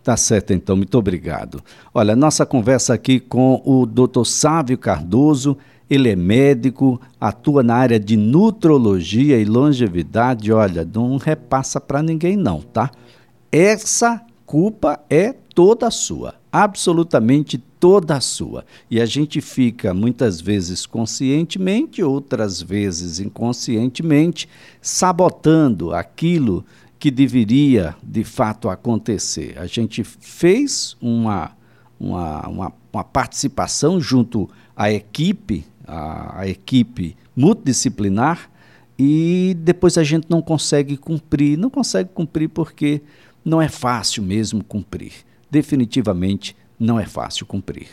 Tá 0.05 0.17
certo, 0.17 0.53
então, 0.53 0.77
muito 0.77 0.97
obrigado. 0.97 1.63
Olha, 1.93 2.15
nossa 2.15 2.47
conversa 2.47 2.95
aqui 2.95 3.19
com 3.19 3.61
o 3.65 3.87
Dr. 3.87 4.25
Sávio 4.25 4.79
Cardoso, 4.79 5.59
ele 5.89 6.09
é 6.09 6.17
médico, 6.17 7.01
atua 7.21 7.63
na 7.63 7.75
área 7.75 8.01
de 8.01 8.17
nutrologia 8.17 9.39
e 9.39 9.45
longevidade. 9.45 10.53
Olha, 10.53 10.85
não 10.85 11.17
repassa 11.17 11.81
para 11.81 12.03
ninguém 12.03 12.37
não, 12.37 12.61
tá? 12.61 12.91
Essa 13.53 14.21
culpa 14.47 15.01
é 15.09 15.33
toda 15.33 15.91
sua, 15.91 16.35
absolutamente 16.51 17.59
toda 17.79 18.21
sua. 18.21 18.65
E 18.91 19.01
a 19.01 19.07
gente 19.07 19.41
fica 19.41 19.95
muitas 19.95 20.41
vezes 20.41 20.87
conscientemente, 20.87 22.03
outras 22.03 22.61
vezes 22.61 23.21
inconscientemente, 23.21 24.49
sabotando 24.81 25.95
aquilo 25.95 26.65
que 26.99 27.11
deveria 27.11 27.95
de 28.03 28.25
fato 28.25 28.69
acontecer. 28.69 29.59
A 29.59 29.67
gente 29.67 30.03
fez 30.03 30.97
uma, 31.01 31.53
uma, 32.01 32.49
uma, 32.49 32.73
uma 32.93 33.05
participação 33.05 34.01
junto 34.01 34.49
à 34.75 34.91
equipe, 34.91 35.65
a, 35.87 36.41
a 36.41 36.49
equipe 36.49 37.17
multidisciplinar, 37.37 38.51
e 38.99 39.57
depois 39.59 39.99
a 39.99 40.05
gente 40.05 40.27
não 40.29 40.41
consegue 40.41 40.97
cumprir. 40.97 41.59
Não 41.59 41.69
consegue 41.69 42.11
cumprir 42.15 42.49
porque 42.49 43.03
não 43.45 43.61
é 43.61 43.69
fácil 43.69 44.23
mesmo 44.23 44.63
cumprir. 44.63 45.13
Definitivamente 45.51 46.57
não 46.79 46.99
é 46.99 47.05
fácil 47.05 47.45
cumprir. 47.47 47.89